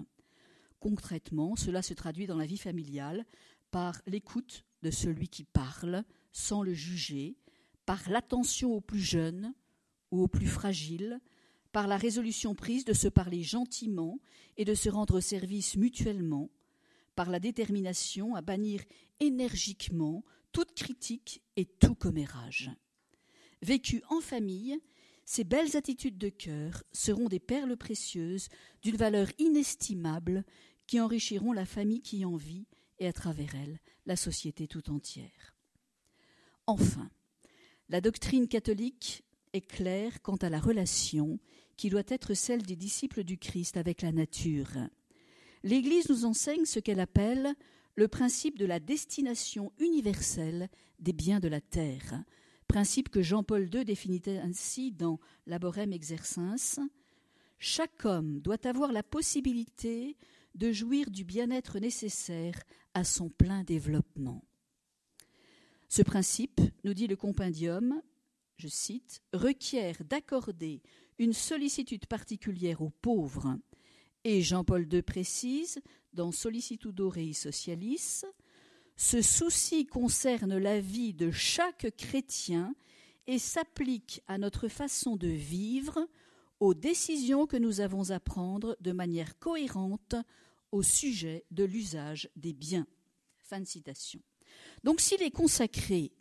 Concrètement, 0.78 1.56
cela 1.56 1.80
se 1.80 1.94
traduit 1.94 2.26
dans 2.26 2.36
la 2.36 2.44
vie 2.44 2.58
familiale 2.58 3.24
par 3.70 4.02
l'écoute 4.06 4.66
de 4.82 4.90
celui 4.90 5.28
qui 5.28 5.44
parle, 5.44 6.04
sans 6.32 6.62
le 6.62 6.74
juger, 6.74 7.38
par 7.86 8.06
l'attention 8.10 8.74
aux 8.74 8.82
plus 8.82 9.00
jeunes 9.00 9.54
ou 10.10 10.22
aux 10.22 10.28
plus 10.28 10.46
fragiles, 10.46 11.18
par 11.74 11.88
la 11.88 11.96
résolution 11.96 12.54
prise 12.54 12.84
de 12.84 12.92
se 12.92 13.08
parler 13.08 13.42
gentiment 13.42 14.20
et 14.56 14.64
de 14.64 14.74
se 14.74 14.88
rendre 14.88 15.18
service 15.18 15.74
mutuellement, 15.74 16.48
par 17.16 17.28
la 17.30 17.40
détermination 17.40 18.36
à 18.36 18.42
bannir 18.42 18.80
énergiquement 19.18 20.24
toute 20.52 20.72
critique 20.72 21.42
et 21.56 21.64
tout 21.64 21.96
commérage. 21.96 22.70
Vécu 23.60 24.04
en 24.08 24.20
famille, 24.20 24.78
ces 25.24 25.42
belles 25.42 25.76
attitudes 25.76 26.16
de 26.16 26.28
cœur 26.28 26.84
seront 26.92 27.28
des 27.28 27.40
perles 27.40 27.76
précieuses 27.76 28.50
d'une 28.82 28.96
valeur 28.96 29.26
inestimable 29.38 30.44
qui 30.86 31.00
enrichiront 31.00 31.52
la 31.52 31.66
famille 31.66 32.02
qui 32.02 32.24
en 32.24 32.36
vit 32.36 32.68
et 33.00 33.08
à 33.08 33.12
travers 33.12 33.52
elle 33.56 33.80
la 34.06 34.14
société 34.14 34.68
tout 34.68 34.90
entière. 34.90 35.56
Enfin, 36.68 37.10
la 37.88 38.00
doctrine 38.00 38.46
catholique 38.46 39.24
est 39.54 39.60
claire 39.66 40.20
quant 40.22 40.36
à 40.36 40.50
la 40.50 40.60
relation 40.60 41.40
qui 41.76 41.90
doit 41.90 42.02
être 42.08 42.34
celle 42.34 42.62
des 42.62 42.76
disciples 42.76 43.24
du 43.24 43.38
Christ 43.38 43.76
avec 43.76 44.02
la 44.02 44.12
nature. 44.12 44.70
L'Église 45.62 46.08
nous 46.08 46.24
enseigne 46.24 46.64
ce 46.66 46.78
qu'elle 46.80 47.00
appelle 47.00 47.54
le 47.96 48.08
principe 48.08 48.58
de 48.58 48.66
la 48.66 48.80
destination 48.80 49.72
universelle 49.78 50.68
des 50.98 51.12
biens 51.12 51.40
de 51.40 51.48
la 51.48 51.60
terre, 51.60 52.22
principe 52.66 53.08
que 53.08 53.22
Jean-Paul 53.22 53.68
II 53.72 53.84
définit 53.84 54.22
ainsi 54.42 54.92
dans 54.92 55.20
Laborem 55.46 55.92
Exercens. 55.92 56.80
Chaque 57.58 58.04
homme 58.04 58.40
doit 58.40 58.66
avoir 58.66 58.92
la 58.92 59.02
possibilité 59.02 60.16
de 60.54 60.72
jouir 60.72 61.10
du 61.10 61.24
bien-être 61.24 61.78
nécessaire 61.78 62.60
à 62.94 63.04
son 63.04 63.28
plein 63.28 63.64
développement. 63.64 64.44
Ce 65.88 66.02
principe, 66.02 66.60
nous 66.84 66.94
dit 66.94 67.06
le 67.06 67.16
compendium, 67.16 68.02
je 68.56 68.68
cite, 68.68 69.22
requiert 69.32 70.02
d'accorder 70.04 70.82
une 71.18 71.32
sollicitude 71.32 72.06
particulière 72.06 72.82
aux 72.82 72.90
pauvres. 72.90 73.58
Et 74.24 74.42
Jean-Paul 74.42 74.88
II 74.92 75.02
précise, 75.02 75.80
dans 76.12 76.32
Sollicitudo 76.32 77.08
Rei 77.08 77.32
Socialis, 77.32 78.24
ce 78.96 79.22
souci 79.22 79.86
concerne 79.86 80.56
la 80.56 80.80
vie 80.80 81.14
de 81.14 81.30
chaque 81.30 81.94
chrétien 81.96 82.74
et 83.26 83.38
s'applique 83.38 84.22
à 84.28 84.38
notre 84.38 84.68
façon 84.68 85.16
de 85.16 85.28
vivre, 85.28 86.06
aux 86.60 86.74
décisions 86.74 87.46
que 87.46 87.56
nous 87.56 87.80
avons 87.80 88.10
à 88.10 88.20
prendre 88.20 88.76
de 88.80 88.92
manière 88.92 89.38
cohérente 89.38 90.14
au 90.72 90.82
sujet 90.82 91.44
de 91.50 91.64
l'usage 91.64 92.30
des 92.36 92.52
biens. 92.52 92.86
Fin 93.42 93.60
de 93.60 93.66
citation. 93.66 94.20
Donc 94.84 95.00
si 95.00 95.16
les 95.16 95.30
consacrés 95.30 96.12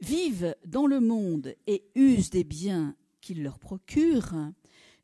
vivent 0.00 0.54
dans 0.64 0.86
le 0.86 1.00
monde 1.00 1.54
et 1.66 1.84
usent 1.94 2.30
des 2.30 2.44
biens 2.44 2.96
qu'ils 3.24 3.42
leur 3.42 3.58
procurent, 3.58 4.52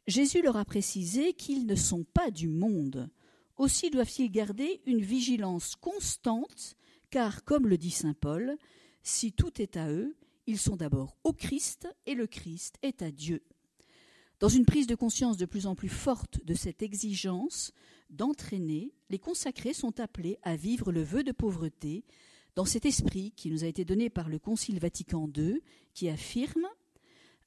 Jésus 0.07 0.43
leur 0.43 0.57
a 0.59 0.65
précisé 0.67 1.33
qu'ils 1.33 1.67
ne 1.67 1.75
sont 1.75 2.05
pas 2.05 2.31
du 2.31 2.49
monde. 2.49 3.09
Aussi 3.57 3.91
doivent-ils 3.91 4.31
garder 4.31 4.83
une 4.87 5.01
vigilance 5.01 5.75
constante, 5.75 6.77
car, 7.09 7.45
comme 7.45 7.67
le 7.67 7.79
dit 7.79 7.91
Saint 7.91 8.15
Paul, 8.15 8.57
si 9.03 9.33
tout 9.33 9.63
est 9.63 9.79
à 9.79 9.91
eux, 9.91 10.17
ils 10.47 10.59
sont 10.59 10.77
d'abord 10.77 11.17
au 11.25 11.33
Christ 11.33 11.89
et 12.07 12.15
le 12.15 12.27
Christ 12.27 12.77
est 12.83 13.01
à 13.01 13.11
Dieu. 13.11 13.43
Dans 14.39 14.49
une 14.49 14.67
prise 14.67 14.87
de 14.87 14.95
conscience 14.95 15.39
de 15.39 15.47
plus 15.47 15.67
en 15.67 15.75
plus 15.75 15.89
forte 15.89 16.45
de 16.45 16.55
cette 16.55 16.83
exigence 16.83 17.73
d'entraîner, 18.11 18.93
les 19.09 19.19
consacrés 19.19 19.75
sont 19.75 19.99
appelés 19.99 20.39
à 20.43 20.57
vivre 20.57 20.93
le 20.93 21.03
vœu 21.03 21.23
de 21.23 21.33
pauvreté 21.33 22.05
dans 22.55 22.65
cet 22.65 22.85
esprit 22.85 23.33
qui 23.37 23.51
nous 23.51 23.65
a 23.65 23.69
été 23.69 23.85
donné 23.85 24.11
par 24.11 24.29
le 24.29 24.39
Concile 24.39 24.79
Vatican 24.79 25.31
II, 25.35 25.63
qui 25.95 26.09
affirme 26.09 26.67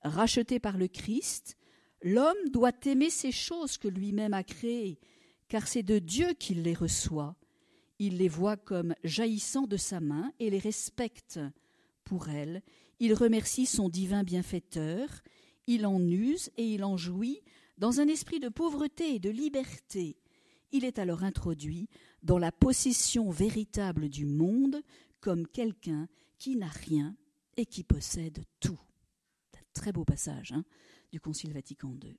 Racheté 0.03 0.59
par 0.59 0.77
le 0.77 0.87
Christ, 0.87 1.57
l'homme 2.01 2.49
doit 2.51 2.71
aimer 2.85 3.09
ces 3.09 3.31
choses 3.31 3.77
que 3.77 3.87
lui-même 3.87 4.33
a 4.33 4.43
créées, 4.43 4.99
car 5.47 5.67
c'est 5.67 5.83
de 5.83 5.99
Dieu 5.99 6.33
qu'il 6.33 6.63
les 6.63 6.73
reçoit. 6.73 7.35
Il 7.99 8.17
les 8.17 8.27
voit 8.27 8.57
comme 8.57 8.95
jaillissant 9.03 9.65
de 9.65 9.77
sa 9.77 10.01
main 10.01 10.31
et 10.39 10.49
les 10.49 10.59
respecte. 10.59 11.39
Pour 12.03 12.27
elles, 12.27 12.61
il 12.99 13.13
remercie 13.13 13.65
son 13.65 13.87
divin 13.87 14.23
bienfaiteur, 14.23 15.07
il 15.67 15.85
en 15.85 16.01
use 16.01 16.49
et 16.57 16.65
il 16.65 16.83
en 16.83 16.97
jouit 16.97 17.41
dans 17.77 18.01
un 18.01 18.07
esprit 18.07 18.39
de 18.39 18.49
pauvreté 18.49 19.15
et 19.15 19.19
de 19.19 19.29
liberté. 19.29 20.17
Il 20.73 20.83
est 20.83 20.99
alors 20.99 21.23
introduit 21.23 21.87
dans 22.23 22.37
la 22.37 22.51
possession 22.51 23.29
véritable 23.29 24.09
du 24.09 24.25
monde 24.25 24.81
comme 25.21 25.47
quelqu'un 25.47 26.09
qui 26.39 26.57
n'a 26.57 26.67
rien 26.67 27.15
et 27.55 27.65
qui 27.65 27.83
possède 27.83 28.43
tout. 28.59 28.79
Très 29.73 29.91
beau 29.91 30.05
passage 30.05 30.51
hein, 30.51 30.63
du 31.11 31.19
Concile 31.19 31.53
Vatican 31.53 31.95
II. 32.03 32.15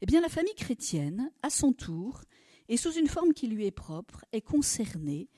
Eh 0.00 0.06
bien, 0.06 0.20
la 0.20 0.28
famille 0.28 0.54
chrétienne, 0.54 1.30
à 1.42 1.50
son 1.50 1.72
tour, 1.72 2.22
et 2.68 2.76
sous 2.76 2.92
une 2.92 3.08
forme 3.08 3.32
qui 3.32 3.48
lui 3.48 3.66
est 3.66 3.70
propre, 3.70 4.24
est 4.32 4.40
concernée 4.40 5.28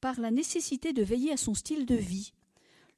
par 0.00 0.20
la 0.20 0.30
nécessité 0.30 0.92
de 0.92 1.02
veiller 1.02 1.32
à 1.32 1.36
son 1.36 1.54
style 1.54 1.86
de 1.86 1.94
vie. 1.94 2.32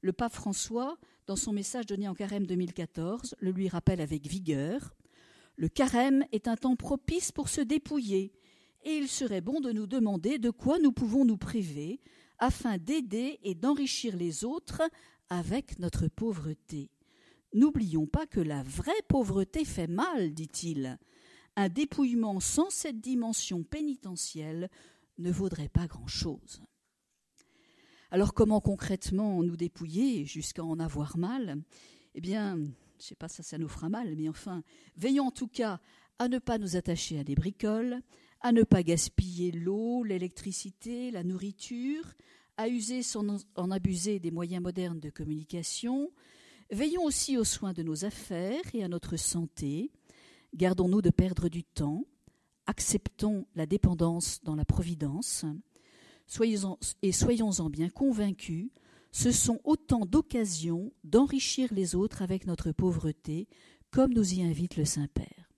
Le 0.03 0.12
pape 0.12 0.35
François 0.35 0.99
dans 1.27 1.37
son 1.37 1.53
message 1.53 1.87
donné 1.87 2.09
en 2.09 2.14
carême 2.14 2.46
2014, 2.46 3.37
le 3.38 3.53
lui 3.53 3.68
rappelle 3.68 4.01
avec 4.01 4.27
vigueur. 4.27 4.96
Le 5.57 5.68
carême 5.68 6.25
est 6.33 6.49
un 6.49 6.57
temps 6.57 6.75
propice 6.75 7.31
pour 7.31 7.49
se 7.49 7.61
dépouiller, 7.61 8.33
et 8.83 8.96
il 8.96 9.07
serait 9.07 9.40
bon 9.40 9.61
de 9.61 9.70
nous 9.70 9.87
demander 9.87 10.38
de 10.38 10.51
quoi 10.51 10.79
nous 10.81 10.90
pouvons 10.90 11.25
nous 11.25 11.37
priver 11.37 12.01
afin 12.38 12.79
d'aider 12.79 13.38
et 13.44 13.55
d'enrichir 13.55 14.16
les 14.16 14.44
autres 14.44 14.83
avec 15.29 15.79
notre 15.79 16.09
pauvreté. 16.09 16.90
N'oublions 17.52 18.06
pas 18.06 18.26
que 18.26 18.40
la 18.40 18.62
vraie 18.62 18.92
pauvreté 19.08 19.64
fait 19.64 19.88
mal, 19.88 20.32
dit-il. 20.32 20.98
Un 21.56 21.68
dépouillement 21.68 22.38
sans 22.38 22.70
cette 22.70 23.00
dimension 23.00 23.64
pénitentielle 23.64 24.70
ne 25.18 25.32
vaudrait 25.32 25.68
pas 25.68 25.86
grand-chose. 25.86 26.62
Alors 28.12 28.34
comment 28.34 28.60
concrètement 28.60 29.42
nous 29.42 29.56
dépouiller 29.56 30.24
jusqu'à 30.24 30.64
en 30.64 30.80
avoir 30.80 31.16
mal? 31.16 31.62
Eh 32.14 32.20
bien, 32.20 32.56
je 32.56 32.62
ne 32.62 32.72
sais 32.98 33.14
pas 33.14 33.28
si 33.28 33.42
ça 33.42 33.58
nous 33.58 33.68
fera 33.68 33.88
mal, 33.88 34.14
mais 34.16 34.28
enfin, 34.28 34.62
veillons 34.96 35.26
en 35.26 35.30
tout 35.30 35.48
cas 35.48 35.80
à 36.18 36.28
ne 36.28 36.38
pas 36.38 36.58
nous 36.58 36.76
attacher 36.76 37.18
à 37.18 37.24
des 37.24 37.34
bricoles, 37.34 38.00
à 38.40 38.52
ne 38.52 38.62
pas 38.62 38.82
gaspiller 38.82 39.52
l'eau, 39.52 40.02
l'électricité, 40.02 41.10
la 41.10 41.24
nourriture, 41.24 42.04
à 42.56 42.68
user 42.68 43.00
en 43.54 43.70
abuser 43.70 44.18
des 44.18 44.30
moyens 44.30 44.62
modernes 44.62 45.00
de 45.00 45.10
communication. 45.10 46.10
Veillons 46.70 47.04
aussi 47.04 47.37
aux 47.37 47.44
soins 47.44 47.72
de 47.72 47.83
nos 47.83 48.04
affaires 48.04 48.62
et 48.74 48.85
à 48.85 48.88
notre 48.88 49.16
santé. 49.16 49.90
Gardons-nous 50.54 51.02
de 51.02 51.11
perdre 51.11 51.48
du 51.48 51.64
temps. 51.64 52.04
Acceptons 52.66 53.46
la 53.56 53.66
dépendance 53.66 54.40
dans 54.44 54.54
la 54.54 54.64
providence 54.64 55.44
soyons 56.30 56.78
et 57.02 57.12
soyons-en 57.12 57.68
bien 57.70 57.88
convaincus, 57.88 58.70
ce 59.12 59.33
sont 59.33 59.59
autant 59.64 60.06
d'occasions 60.06 60.92
d'enrichir 61.02 61.74
les 61.74 61.96
autres 61.96 62.22
avec 62.22 62.46
notre 62.46 62.70
pauvreté, 62.70 63.48
comme 63.90 64.14
nous 64.14 64.35
y 64.35 64.42
invite 64.42 64.76
le 64.76 64.85
Saint-Père. 64.85 65.50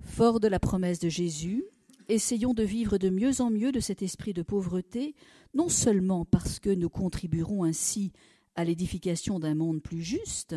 Fort 0.00 0.40
de 0.40 0.48
la 0.48 0.58
promesse 0.58 0.98
de 0.98 1.08
Jésus, 1.08 1.64
essayons 2.08 2.52
de 2.52 2.64
vivre 2.64 2.98
de 2.98 3.08
mieux 3.08 3.40
en 3.40 3.50
mieux 3.50 3.70
de 3.70 3.78
cet 3.78 4.02
esprit 4.02 4.32
de 4.32 4.42
pauvreté, 4.42 5.14
non 5.54 5.68
seulement 5.68 6.24
parce 6.24 6.58
que 6.58 6.70
nous 6.70 6.90
contribuerons 6.90 7.62
ainsi 7.62 8.12
à 8.54 8.64
l'édification 8.64 9.38
d'un 9.38 9.54
monde 9.54 9.82
plus 9.82 10.02
juste, 10.02 10.56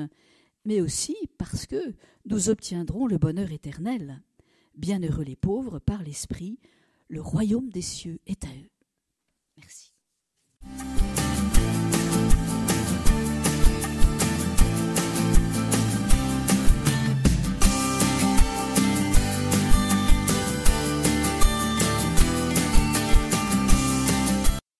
mais 0.65 0.81
aussi 0.81 1.15
parce 1.38 1.65
que 1.65 1.93
nous 2.25 2.49
obtiendrons 2.49 3.07
le 3.07 3.17
bonheur 3.17 3.51
éternel. 3.51 4.21
Bienheureux 4.75 5.23
les 5.23 5.36
pauvres 5.36 5.79
par 5.79 6.03
l'Esprit, 6.03 6.60
le 7.07 7.21
royaume 7.21 7.69
des 7.69 7.81
cieux 7.81 8.19
est 8.27 8.43
à 8.43 8.49
eux. 8.49 8.69
Merci. 9.57 9.93